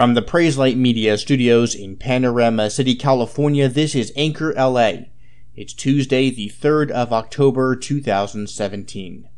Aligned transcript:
From 0.00 0.14
the 0.14 0.22
Praise 0.22 0.56
Light 0.56 0.78
Media 0.78 1.18
studios 1.18 1.74
in 1.74 1.94
Panorama 1.94 2.70
City, 2.70 2.94
California, 2.94 3.68
this 3.68 3.94
is 3.94 4.14
Anchor 4.16 4.54
LA. 4.54 4.92
It's 5.54 5.74
Tuesday, 5.74 6.30
the 6.30 6.48
3rd 6.48 6.90
of 6.90 7.12
October, 7.12 7.76
2017. 7.76 9.28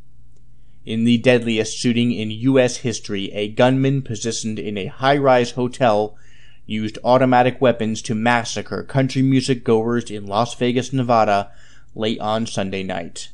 In 0.86 1.02
the 1.02 1.18
deadliest 1.18 1.76
shooting 1.76 2.12
in 2.12 2.30
U.S. 2.30 2.76
history, 2.76 3.32
a 3.32 3.48
gunman 3.48 4.02
positioned 4.02 4.60
in 4.60 4.78
a 4.78 4.86
high 4.86 5.16
rise 5.16 5.50
hotel 5.50 6.16
used 6.64 6.96
automatic 7.02 7.60
weapons 7.60 8.00
to 8.02 8.14
massacre 8.14 8.84
country 8.84 9.22
music 9.22 9.64
goers 9.64 10.12
in 10.12 10.26
Las 10.26 10.54
Vegas, 10.54 10.92
Nevada, 10.92 11.50
late 11.96 12.20
on 12.20 12.46
Sunday 12.46 12.84
night. 12.84 13.30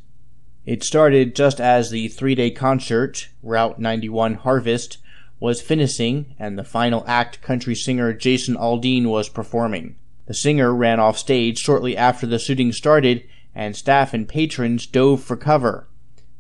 It 0.65 0.83
started 0.83 1.37
just 1.37 1.61
as 1.61 1.91
the 1.91 2.09
three 2.09 2.35
day 2.35 2.51
concert, 2.51 3.29
Route 3.43 3.79
91 3.79 4.33
Harvest, 4.33 4.97
was 5.41 5.61
finishing 5.61 6.35
and 6.39 6.59
the 6.59 6.65
final 6.65 7.05
act 7.07 7.41
country 7.43 7.75
singer 7.75 8.13
Jason 8.13 8.57
Aldean 8.57 9.07
was 9.07 9.29
performing. 9.29 9.97
The 10.27 10.35
singer 10.35 10.75
ran 10.75 11.01
off 11.01 11.17
stage 11.17 11.59
shortly 11.59 11.97
after 11.97 12.27
the 12.27 12.39
shooting 12.39 12.73
started 12.73 13.25
and 13.55 13.75
staff 13.75 14.13
and 14.13 14.29
patrons 14.29 14.87
dove 14.87 15.23
for 15.23 15.37
cover. 15.37 15.89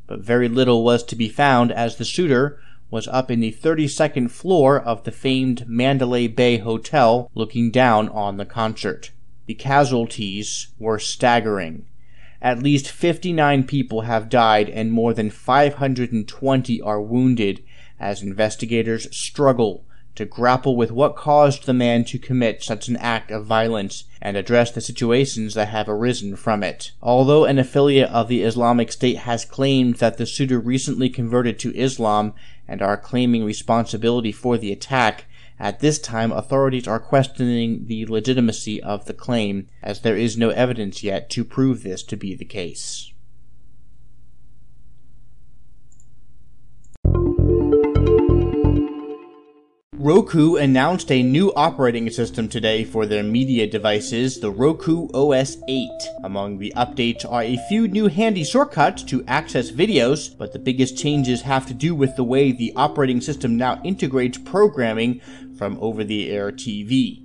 But 0.07 0.21
very 0.21 0.49
little 0.49 0.85
was 0.85 1.03
to 1.05 1.17
be 1.17 1.29
found 1.29 1.73
as 1.73 1.97
the 1.97 2.05
shooter 2.05 2.61
was 2.91 3.07
up 3.09 3.31
in 3.31 3.41
the 3.41 3.53
32nd 3.53 4.31
floor 4.31 4.81
of 4.81 5.05
the 5.05 5.13
famed 5.13 5.69
Mandalay 5.69 6.27
Bay 6.27 6.59
Hotel 6.59 7.31
looking 7.35 7.71
down 7.71 8.09
on 8.09 8.37
the 8.37 8.47
concert. 8.47 9.11
The 9.47 9.55
casualties 9.55 10.69
were 10.79 10.99
staggering. 10.99 11.87
At 12.41 12.63
least 12.63 12.91
59 12.91 13.65
people 13.65 14.03
have 14.03 14.29
died 14.29 14.71
and 14.71 14.93
more 14.93 15.13
than 15.13 15.31
520 15.31 16.81
are 16.81 17.01
wounded 17.03 17.63
as 18.01 18.23
investigators 18.23 19.15
struggle 19.17 19.85
to 20.19 20.25
grapple 20.25 20.75
with 20.75 20.91
what 20.91 21.15
caused 21.15 21.65
the 21.65 21.73
man 21.73 22.05
to 22.05 22.19
commit 22.19 22.61
such 22.61 22.89
an 22.89 22.97
act 22.97 23.31
of 23.31 23.47
violence 23.47 24.03
and 24.21 24.37
address 24.37 24.73
the 24.73 24.81
situations 24.81 25.55
that 25.55 25.69
have 25.69 25.89
arisen 25.89 26.35
from 26.35 26.65
it. 26.65 26.91
Although 27.01 27.45
an 27.45 27.57
affiliate 27.57 28.11
of 28.11 28.27
the 28.27 28.43
Islamic 28.43 28.91
State 28.91 29.19
has 29.19 29.45
claimed 29.45 29.97
that 29.97 30.17
the 30.17 30.27
shooter 30.27 30.59
recently 30.59 31.09
converted 31.09 31.57
to 31.61 31.77
Islam 31.77 32.35
and 32.67 32.83
are 32.83 32.97
claiming 32.97 33.45
responsibility 33.45 34.33
for 34.33 34.59
the 34.59 34.73
attack, 34.73 35.27
at 35.61 35.79
this 35.79 36.01
time 36.01 36.33
authorities 36.33 36.89
are 36.89 37.01
questioning 37.01 37.87
the 37.87 38.07
legitimacy 38.07 38.83
of 38.83 39.05
the 39.05 39.15
claim 39.15 39.69
as 39.85 40.01
there 40.01 40.17
is 40.17 40.37
no 40.37 40.51
evidence 40.51 41.05
yet 41.05 41.31
to 41.31 41.45
prove 41.45 41.85
this 41.85 42.03
to 42.03 42.17
be 42.17 42.35
the 42.35 42.45
case. 42.45 43.13
Roku 50.01 50.55
announced 50.55 51.11
a 51.11 51.25
new 51.25 51.53
operating 51.55 52.09
system 52.09 52.49
today 52.49 52.85
for 52.85 53.05
their 53.05 53.25
media 53.25 53.67
devices, 53.67 54.39
the 54.39 54.49
Roku 54.49 55.09
OS 55.09 55.57
8. 55.67 55.89
Among 56.23 56.59
the 56.59 56.73
updates 56.77 57.29
are 57.29 57.43
a 57.43 57.59
few 57.69 57.89
new 57.89 58.07
handy 58.07 58.45
shortcuts 58.45 59.03
to 59.03 59.25
access 59.27 59.73
videos, 59.73 60.39
but 60.39 60.53
the 60.53 60.61
biggest 60.61 60.97
changes 60.97 61.43
have 61.43 61.67
to 61.67 61.75
do 61.75 61.97
with 61.97 62.15
the 62.15 62.23
way 62.23 62.53
the 62.53 62.73
operating 62.77 63.21
system 63.21 63.57
now 63.57 63.81
integrates 63.83 64.39
programming 64.39 65.21
from 65.59 65.77
over 65.81 66.05
the 66.05 66.31
air 66.31 66.53
TV. 66.53 67.25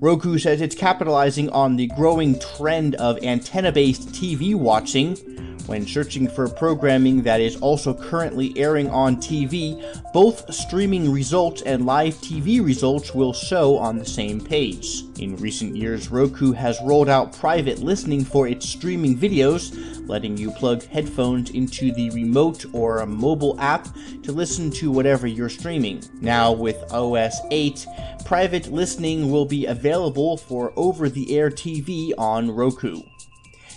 Roku 0.00 0.38
says 0.38 0.60
it's 0.60 0.76
capitalizing 0.76 1.50
on 1.50 1.74
the 1.74 1.88
growing 1.88 2.38
trend 2.38 2.94
of 2.96 3.18
antenna 3.24 3.72
based 3.72 4.10
TV 4.10 4.54
watching, 4.54 5.51
when 5.66 5.86
searching 5.86 6.28
for 6.28 6.48
programming 6.48 7.22
that 7.22 7.40
is 7.40 7.56
also 7.56 7.94
currently 7.94 8.52
airing 8.56 8.90
on 8.90 9.16
TV, 9.16 9.82
both 10.12 10.52
streaming 10.52 11.10
results 11.10 11.62
and 11.62 11.86
live 11.86 12.14
TV 12.16 12.64
results 12.64 13.14
will 13.14 13.32
show 13.32 13.78
on 13.78 13.98
the 13.98 14.04
same 14.04 14.40
page. 14.40 15.04
In 15.18 15.36
recent 15.36 15.76
years, 15.76 16.10
Roku 16.10 16.52
has 16.52 16.80
rolled 16.82 17.08
out 17.08 17.36
private 17.36 17.78
listening 17.78 18.24
for 18.24 18.48
its 18.48 18.68
streaming 18.68 19.16
videos, 19.16 19.72
letting 20.08 20.36
you 20.36 20.50
plug 20.50 20.82
headphones 20.84 21.50
into 21.50 21.92
the 21.92 22.10
remote 22.10 22.64
or 22.72 22.98
a 22.98 23.06
mobile 23.06 23.58
app 23.60 23.88
to 24.22 24.32
listen 24.32 24.70
to 24.72 24.90
whatever 24.90 25.26
you're 25.26 25.48
streaming. 25.48 26.02
Now, 26.20 26.52
with 26.52 26.92
OS 26.92 27.40
8, 27.50 27.86
private 28.24 28.72
listening 28.72 29.30
will 29.30 29.46
be 29.46 29.66
available 29.66 30.36
for 30.36 30.72
over 30.76 31.08
the 31.08 31.36
air 31.36 31.50
TV 31.50 32.12
on 32.18 32.50
Roku. 32.50 33.02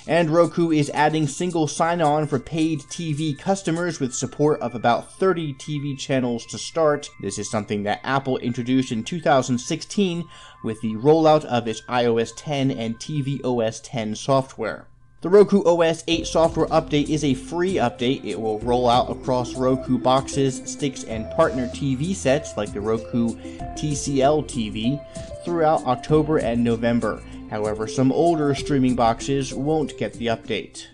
And 0.08 0.30
Roku 0.30 0.70
is 0.70 0.92
adding 0.92 1.28
single 1.28 1.68
sign 1.68 2.00
on 2.00 2.28
for 2.28 2.38
paid 2.38 2.82
TV 2.82 3.38
customers 3.38 4.00
with 4.00 4.14
support 4.14 4.62
of 4.62 4.76
about 4.76 5.12
30 5.14 5.56
TV 5.56 5.98
channels 5.98 6.46
to 6.48 6.60
start. 6.60 7.10
This 7.22 7.40
is 7.40 7.50
something 7.50 7.82
that 7.84 8.02
Apple 8.04 8.38
introduced 8.38 8.92
in 8.92 9.04
2016 9.04 10.24
with 10.64 10.80
the 10.82 10.94
rollout 10.94 11.44
of 11.46 11.68
its 11.68 11.82
iOS 11.90 12.34
10 12.38 12.70
and 12.70 13.00
tvOS 13.00 13.80
10 13.84 14.16
software. 14.16 14.88
The 15.26 15.32
Roku 15.32 15.64
OS 15.64 16.04
8 16.08 16.28
software 16.28 16.68
update 16.68 17.10
is 17.10 17.24
a 17.24 17.34
free 17.34 17.78
update. 17.78 18.24
It 18.24 18.40
will 18.40 18.60
roll 18.60 18.88
out 18.88 19.10
across 19.10 19.56
Roku 19.56 19.98
boxes, 19.98 20.62
sticks, 20.66 21.04
and 21.04 21.28
partner 21.32 21.68
TV 21.70 22.14
sets 22.14 22.56
like 22.58 22.72
the 22.74 22.82
Roku 22.82 23.30
TCL 23.76 24.46
TV 24.46 25.04
throughout 25.44 25.84
October 25.86 26.38
and 26.38 26.64
November. 26.64 27.24
However, 27.50 27.88
some 27.88 28.12
older 28.12 28.54
streaming 28.54 28.96
boxes 28.96 29.52
won't 29.52 29.98
get 29.98 30.14
the 30.14 30.28
update. 30.28 30.86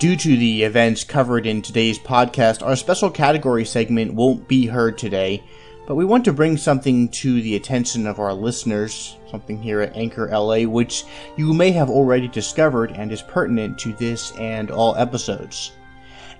Due 0.00 0.16
to 0.16 0.34
the 0.34 0.62
events 0.62 1.04
covered 1.04 1.44
in 1.44 1.60
today's 1.60 1.98
podcast, 1.98 2.66
our 2.66 2.74
special 2.74 3.10
category 3.10 3.66
segment 3.66 4.14
won't 4.14 4.48
be 4.48 4.64
heard 4.64 4.96
today, 4.96 5.44
but 5.86 5.94
we 5.94 6.06
want 6.06 6.24
to 6.24 6.32
bring 6.32 6.56
something 6.56 7.06
to 7.10 7.42
the 7.42 7.54
attention 7.54 8.06
of 8.06 8.18
our 8.18 8.32
listeners, 8.32 9.18
something 9.30 9.60
here 9.60 9.82
at 9.82 9.94
Anchor 9.94 10.26
LA, 10.32 10.62
which 10.62 11.04
you 11.36 11.52
may 11.52 11.70
have 11.70 11.90
already 11.90 12.28
discovered 12.28 12.92
and 12.92 13.12
is 13.12 13.20
pertinent 13.20 13.78
to 13.78 13.92
this 13.92 14.32
and 14.38 14.70
all 14.70 14.96
episodes. 14.96 15.72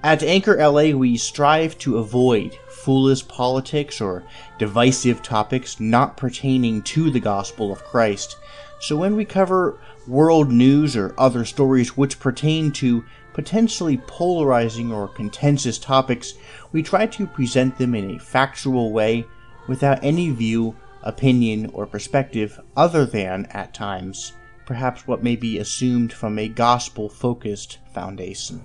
At 0.02 0.22
Anchor 0.22 0.56
LA, 0.56 0.96
we 0.96 1.18
strive 1.18 1.76
to 1.80 1.98
avoid 1.98 2.56
foolish 2.66 3.28
politics 3.28 4.00
or 4.00 4.22
divisive 4.56 5.22
topics 5.22 5.78
not 5.78 6.16
pertaining 6.16 6.80
to 6.84 7.10
the 7.10 7.20
gospel 7.20 7.70
of 7.70 7.84
Christ. 7.84 8.38
So 8.80 8.96
when 8.96 9.16
we 9.16 9.26
cover 9.26 9.78
world 10.08 10.50
news 10.50 10.96
or 10.96 11.14
other 11.18 11.44
stories 11.44 11.98
which 11.98 12.18
pertain 12.18 12.72
to 12.72 13.04
potentially 13.32 13.96
polarizing 14.06 14.92
or 14.92 15.08
contentious 15.08 15.78
topics, 15.78 16.34
we 16.72 16.82
try 16.82 17.06
to 17.06 17.26
present 17.26 17.78
them 17.78 17.94
in 17.94 18.12
a 18.12 18.18
factual 18.18 18.92
way 18.92 19.26
without 19.68 20.02
any 20.02 20.30
view, 20.30 20.76
opinion, 21.02 21.70
or 21.72 21.86
perspective 21.86 22.60
other 22.76 23.06
than, 23.06 23.46
at 23.46 23.72
times, 23.74 24.32
perhaps 24.66 25.06
what 25.06 25.22
may 25.22 25.36
be 25.36 25.58
assumed 25.58 26.12
from 26.12 26.38
a 26.38 26.48
gospel 26.48 27.08
focused 27.08 27.78
foundation. 27.92 28.64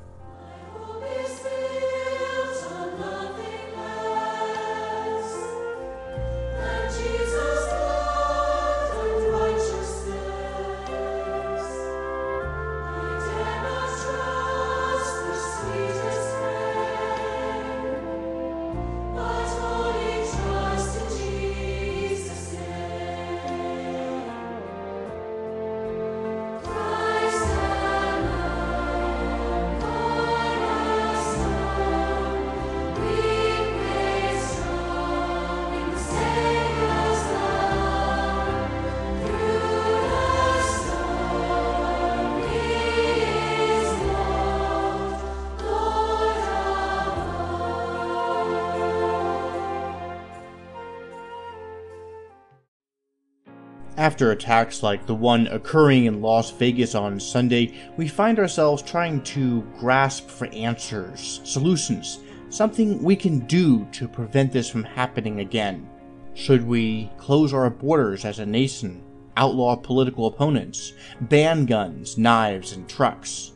After 53.97 54.31
attacks 54.31 54.83
like 54.83 55.05
the 55.05 55.15
one 55.15 55.47
occurring 55.47 56.05
in 56.05 56.21
Las 56.21 56.51
Vegas 56.51 56.95
on 56.95 57.19
Sunday, 57.19 57.73
we 57.97 58.07
find 58.07 58.39
ourselves 58.39 58.81
trying 58.81 59.21
to 59.23 59.61
grasp 59.79 60.29
for 60.29 60.47
answers, 60.47 61.39
solutions, 61.43 62.19
something 62.49 63.01
we 63.01 63.15
can 63.15 63.39
do 63.47 63.85
to 63.93 64.07
prevent 64.07 64.51
this 64.51 64.69
from 64.69 64.83
happening 64.83 65.39
again. 65.39 65.89
Should 66.33 66.67
we 66.67 67.09
close 67.17 67.53
our 67.53 67.69
borders 67.69 68.25
as 68.25 68.39
a 68.39 68.45
nation? 68.45 69.01
outlaw 69.37 69.75
political 69.75 70.27
opponents, 70.27 70.93
ban 71.21 71.65
guns, 71.65 72.17
knives, 72.17 72.73
and 72.73 72.87
trucks. 72.87 73.51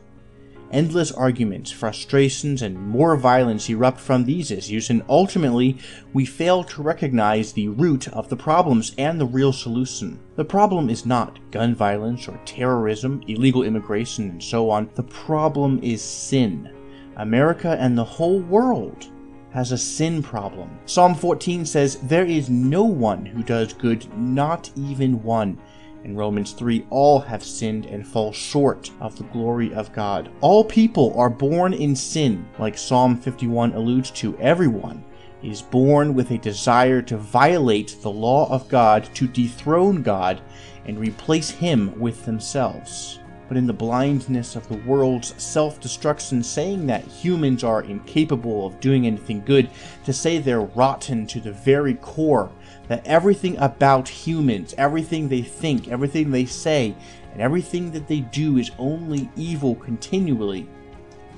Endless 0.72 1.10
arguments, 1.10 1.72
frustrations, 1.72 2.62
and 2.62 2.78
more 2.78 3.16
violence 3.16 3.68
erupt 3.68 3.98
from 3.98 4.24
these 4.24 4.52
issues, 4.52 4.88
and 4.88 5.02
ultimately, 5.08 5.76
we 6.12 6.24
fail 6.24 6.62
to 6.62 6.82
recognize 6.82 7.52
the 7.52 7.66
root 7.68 8.06
of 8.08 8.28
the 8.28 8.36
problems 8.36 8.94
and 8.96 9.20
the 9.20 9.26
real 9.26 9.52
solution. 9.52 10.20
The 10.36 10.44
problem 10.44 10.88
is 10.88 11.04
not 11.04 11.40
gun 11.50 11.74
violence 11.74 12.28
or 12.28 12.40
terrorism, 12.44 13.20
illegal 13.26 13.64
immigration, 13.64 14.30
and 14.30 14.42
so 14.42 14.70
on. 14.70 14.88
The 14.94 15.02
problem 15.02 15.80
is 15.82 16.02
sin. 16.02 16.70
America 17.16 17.76
and 17.80 17.98
the 17.98 18.04
whole 18.04 18.38
world 18.38 19.08
has 19.50 19.72
a 19.72 19.78
sin 19.78 20.22
problem. 20.22 20.70
Psalm 20.86 21.14
14 21.14 21.66
says, 21.66 21.96
There 22.02 22.26
is 22.26 22.48
no 22.48 22.84
one 22.84 23.26
who 23.26 23.42
does 23.42 23.72
good, 23.72 24.06
not 24.16 24.70
even 24.76 25.22
one. 25.22 25.58
In 26.02 26.16
Romans 26.16 26.52
3, 26.52 26.86
all 26.90 27.20
have 27.20 27.44
sinned 27.44 27.86
and 27.86 28.06
fall 28.06 28.32
short 28.32 28.90
of 29.00 29.16
the 29.16 29.24
glory 29.24 29.72
of 29.74 29.92
God. 29.92 30.30
All 30.40 30.64
people 30.64 31.12
are 31.18 31.30
born 31.30 31.74
in 31.74 31.94
sin, 31.94 32.48
like 32.58 32.78
Psalm 32.78 33.16
51 33.16 33.74
alludes 33.74 34.10
to. 34.12 34.36
Everyone 34.38 35.04
is 35.42 35.62
born 35.62 36.14
with 36.14 36.30
a 36.30 36.38
desire 36.38 37.02
to 37.02 37.16
violate 37.16 37.96
the 38.00 38.10
law 38.10 38.50
of 38.50 38.68
God, 38.68 39.08
to 39.14 39.28
dethrone 39.28 40.02
God, 40.02 40.40
and 40.86 40.98
replace 40.98 41.50
Him 41.50 41.98
with 42.00 42.24
themselves. 42.24 43.19
But 43.50 43.56
in 43.56 43.66
the 43.66 43.72
blindness 43.72 44.54
of 44.54 44.68
the 44.68 44.76
world's 44.76 45.34
self 45.42 45.80
destruction, 45.80 46.40
saying 46.40 46.86
that 46.86 47.02
humans 47.02 47.64
are 47.64 47.82
incapable 47.82 48.64
of 48.64 48.78
doing 48.78 49.08
anything 49.08 49.42
good, 49.44 49.68
to 50.04 50.12
say 50.12 50.38
they're 50.38 50.60
rotten 50.60 51.26
to 51.26 51.40
the 51.40 51.50
very 51.50 51.94
core, 51.94 52.52
that 52.86 53.04
everything 53.04 53.56
about 53.58 54.08
humans, 54.08 54.72
everything 54.78 55.28
they 55.28 55.42
think, 55.42 55.88
everything 55.88 56.30
they 56.30 56.44
say, 56.44 56.94
and 57.32 57.42
everything 57.42 57.90
that 57.90 58.06
they 58.06 58.20
do 58.20 58.56
is 58.56 58.70
only 58.78 59.28
evil 59.34 59.74
continually. 59.74 60.68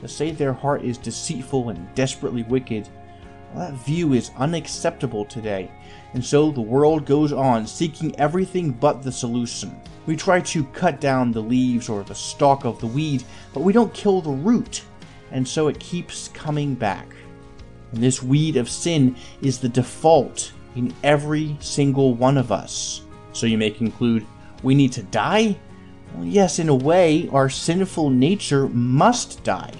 To 0.02 0.06
say 0.06 0.32
their 0.32 0.52
heart 0.52 0.82
is 0.82 0.98
deceitful 0.98 1.70
and 1.70 1.94
desperately 1.94 2.42
wicked, 2.42 2.90
that 3.56 3.74
view 3.74 4.12
is 4.12 4.30
unacceptable 4.36 5.24
today, 5.24 5.70
and 6.14 6.24
so 6.24 6.50
the 6.50 6.60
world 6.60 7.06
goes 7.06 7.32
on 7.32 7.66
seeking 7.66 8.18
everything 8.18 8.70
but 8.70 9.02
the 9.02 9.12
solution. 9.12 9.74
We 10.06 10.16
try 10.16 10.40
to 10.40 10.64
cut 10.64 11.00
down 11.00 11.32
the 11.32 11.40
leaves 11.40 11.88
or 11.88 12.02
the 12.02 12.14
stalk 12.14 12.64
of 12.64 12.80
the 12.80 12.86
weed, 12.86 13.24
but 13.52 13.62
we 13.62 13.72
don't 13.72 13.94
kill 13.94 14.20
the 14.20 14.30
root, 14.30 14.82
and 15.30 15.46
so 15.46 15.68
it 15.68 15.78
keeps 15.78 16.28
coming 16.28 16.74
back. 16.74 17.14
And 17.92 18.02
this 18.02 18.22
weed 18.22 18.56
of 18.56 18.70
sin 18.70 19.16
is 19.42 19.58
the 19.58 19.68
default 19.68 20.52
in 20.74 20.94
every 21.02 21.56
single 21.60 22.14
one 22.14 22.38
of 22.38 22.50
us. 22.50 23.02
So 23.32 23.46
you 23.46 23.58
may 23.58 23.70
conclude, 23.70 24.26
we 24.62 24.74
need 24.74 24.92
to 24.92 25.02
die? 25.02 25.56
Well, 26.14 26.24
yes, 26.24 26.58
in 26.58 26.68
a 26.68 26.74
way, 26.74 27.28
our 27.32 27.48
sinful 27.48 28.10
nature 28.10 28.68
must 28.68 29.42
die. 29.44 29.72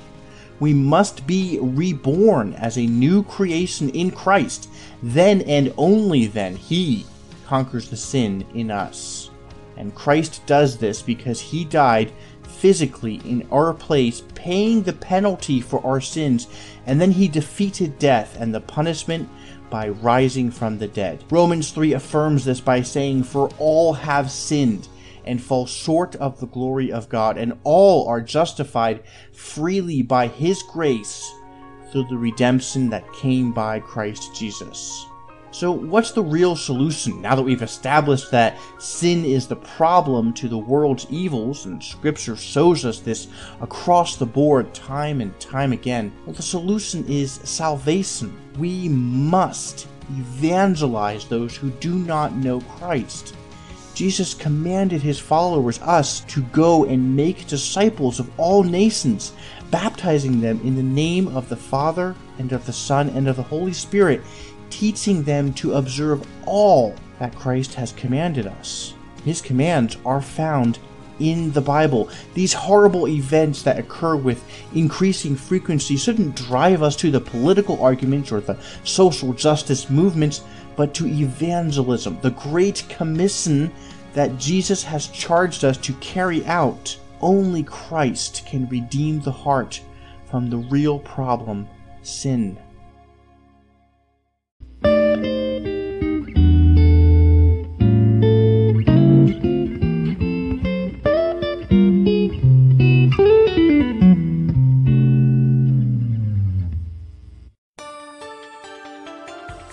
We 0.63 0.73
must 0.73 1.27
be 1.27 1.59
reborn 1.61 2.55
as 2.55 2.79
a 2.79 2.87
new 2.87 3.25
creation 3.25 3.89
in 3.89 4.13
Christ. 4.13 4.69
Then 5.03 5.41
and 5.41 5.75
only 5.77 6.29
then, 6.29 6.55
He 6.55 7.05
conquers 7.49 7.91
the 7.91 7.97
sin 7.97 8.47
in 8.55 8.71
us. 8.71 9.31
And 9.77 9.93
Christ 9.93 10.47
does 10.47 10.79
this 10.79 11.03
because 11.03 11.41
He 11.41 11.65
died 11.65 12.13
physically 12.45 13.17
in 13.25 13.45
our 13.51 13.75
place, 13.75 14.23
paying 14.37 14.85
the 14.85 14.93
penalty 14.93 15.61
for 15.61 15.85
our 15.85 16.01
sins, 16.01 16.47
and 16.87 17.01
then 17.01 17.11
He 17.11 17.27
defeated 17.27 17.99
death 17.99 18.41
and 18.41 18.55
the 18.55 18.61
punishment 18.61 19.29
by 19.69 19.89
rising 19.89 20.53
from 20.53 20.79
the 20.79 20.87
dead. 20.87 21.25
Romans 21.29 21.73
3 21.73 21.95
affirms 21.95 22.45
this 22.45 22.61
by 22.61 22.83
saying, 22.83 23.25
For 23.25 23.51
all 23.59 23.95
have 23.95 24.31
sinned 24.31 24.87
and 25.25 25.43
fall 25.43 25.67
short 25.67 26.17
of 26.17 26.41
the 26.41 26.47
glory 26.47 26.93
of 26.93 27.09
God, 27.09 27.39
and 27.39 27.59
all 27.65 28.09
are 28.09 28.21
justified 28.21 29.03
freely 29.33 30.03
by 30.03 30.27
His 30.27 30.63
grace 30.63 31.33
through 31.91 32.07
the 32.09 32.17
redemption 32.17 32.89
that 32.91 33.13
came 33.13 33.53
by 33.53 33.81
Christ 33.81 34.35
Jesus. 34.35 35.07
So, 35.53 35.71
what's 35.71 36.13
the 36.13 36.23
real 36.23 36.57
solution 36.57 37.21
now 37.21 37.35
that 37.35 37.43
we've 37.43 37.61
established 37.61 38.31
that 38.31 38.57
sin 38.79 39.27
is 39.27 39.47
the 39.47 39.57
problem 39.57 40.33
to 40.35 40.49
the 40.49 40.57
world's 40.57 41.07
evils, 41.11 41.67
and 41.67 41.85
Scripture 41.85 42.37
shows 42.37 42.87
us 42.87 43.01
this 43.01 43.29
across 43.61 44.17
the 44.17 44.25
board 44.25 44.73
time 44.73 45.21
and 45.21 45.39
time 45.39 45.73
again? 45.73 46.11
Well, 46.25 46.35
the 46.35 46.43
solution 46.43 47.05
is 47.07 47.33
salvation. 47.45 48.35
We 48.59 48.89
must 48.89 49.89
evangelize 50.09 51.27
those 51.27 51.55
who 51.55 51.69
do 51.73 51.97
not 51.97 52.35
know 52.35 52.63
Christ. 52.63 53.35
Jesus 53.95 54.35
commanded 54.35 55.03
his 55.03 55.19
followers, 55.19 55.81
us, 55.83 56.21
to 56.21 56.43
go 56.45 56.85
and 56.85 57.17
make 57.17 57.47
disciples 57.47 58.19
of 58.19 58.31
all 58.39 58.63
nations, 58.63 59.33
baptizing 59.71 60.41
them 60.41 60.61
in 60.65 60.77
the 60.77 60.83
name 60.83 61.29
of 61.37 61.49
the 61.49 61.57
Father, 61.57 62.15
and 62.39 62.53
of 62.53 62.65
the 62.67 62.73
Son, 62.73 63.09
and 63.11 63.29
of 63.29 63.37
the 63.37 63.43
Holy 63.43 63.73
Spirit 63.73 64.23
teaching 64.73 65.23
them 65.23 65.53
to 65.53 65.75
observe 65.75 66.27
all 66.47 66.95
that 67.19 67.37
Christ 67.37 67.75
has 67.75 67.93
commanded 67.93 68.47
us. 68.47 68.95
His 69.25 69.41
commands 69.41 69.97
are 70.05 70.23
found 70.23 70.79
in 71.23 71.53
the 71.53 71.61
Bible. 71.61 72.09
These 72.35 72.53
horrible 72.53 73.07
events 73.09 73.63
that 73.63 73.79
occur 73.79 74.17
with 74.17 74.45
increasing 74.75 75.37
frequency 75.37 75.97
shouldn't 75.97 76.37
drive 76.37 76.83
us 76.83 76.97
to 76.97 77.11
the 77.11 77.21
political 77.21 77.83
arguments 77.83 78.33
or 78.33 78.41
the 78.41 78.59
social 78.85 79.33
justice 79.33 79.89
movements, 79.89 80.43
but 80.77 80.95
to 80.95 81.07
evangelism, 81.07 82.19
the 82.23 82.31
great 82.31 82.85
commission 82.89 83.73
that 84.15 84.37
Jesus 84.39 84.83
has 84.83 85.09
charged 85.09 85.65
us 85.65 85.77
to 85.79 85.93
carry 85.95 86.45
out. 86.47 86.97
Only 87.21 87.63
Christ 87.63 88.45
can 88.47 88.69
redeem 88.69 89.21
the 89.21 89.33
heart 89.33 89.81
from 90.29 90.51
the 90.51 90.59
real 90.59 90.99
problem, 90.99 91.69
sin. 92.03 92.59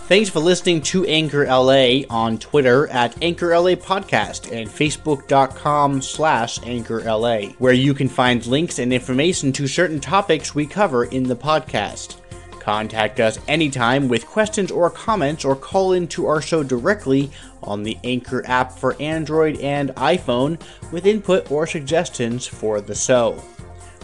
Thanks 0.10 0.28
for 0.28 0.40
listening 0.40 0.82
to 0.82 1.06
Anchor 1.06 1.46
LA 1.46 2.00
on 2.10 2.40
Twitter 2.40 2.88
at 2.88 3.22
Anchor 3.22 3.56
LA 3.56 3.76
Podcast 3.76 4.52
and 4.52 4.68
Facebook.com 4.68 6.02
slash 6.02 6.60
Anchor 6.66 7.02
LA, 7.02 7.50
where 7.60 7.74
you 7.74 7.94
can 7.94 8.10
find 8.10 8.44
links 8.48 8.80
and 8.80 8.92
information 8.92 9.52
to 9.52 9.68
certain 9.68 10.00
topics 10.00 10.56
we 10.56 10.66
cover 10.66 11.04
in 11.06 11.22
the 11.22 11.36
podcast. 11.36 12.16
Contact 12.60 13.20
us 13.20 13.38
anytime 13.48 14.08
with 14.08 14.26
questions 14.26 14.72
or 14.72 14.90
comments 14.90 15.46
or 15.46 15.56
call 15.56 15.94
into 15.94 16.26
our 16.26 16.42
show 16.42 16.64
directly 16.64 17.30
on 17.62 17.84
the 17.84 17.96
Anchor 18.04 18.44
app 18.48 18.72
for 18.72 19.00
Android 19.00 19.60
and 19.60 19.92
iPhone 19.92 20.60
with 20.92 21.06
input 21.06 21.52
or 21.52 21.68
suggestions 21.68 22.48
for 22.48 22.82
the 22.82 22.96
show. 22.96 23.40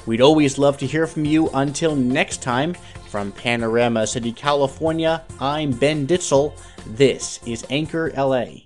We'd 0.06 0.22
always 0.22 0.60
love 0.60 0.78
to 0.78 0.86
hear 0.86 1.08
from 1.08 1.26
you. 1.26 1.50
Until 1.50 1.96
next 1.96 2.44
time, 2.44 2.76
from 3.16 3.32
Panorama 3.32 4.06
City, 4.06 4.34
California, 4.34 5.24
I'm 5.40 5.72
Ben 5.72 6.06
Ditzel. 6.06 6.52
This 6.86 7.40
is 7.46 7.66
Anchor 7.70 8.12
LA. 8.18 8.66